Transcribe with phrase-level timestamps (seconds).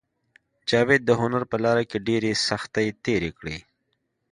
[0.69, 3.57] جاوید د هنر په لاره کې ډېرې سختۍ تېرې کړې